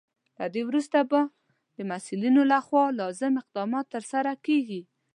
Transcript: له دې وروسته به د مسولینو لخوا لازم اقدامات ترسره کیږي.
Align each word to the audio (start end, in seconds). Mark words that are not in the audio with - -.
له 0.39 0.45
دې 0.53 0.61
وروسته 0.69 0.99
به 1.11 1.21
د 1.75 1.77
مسولینو 1.91 2.41
لخوا 2.53 2.83
لازم 2.99 3.33
اقدامات 3.41 3.85
ترسره 3.95 4.33
کیږي. 4.45 4.81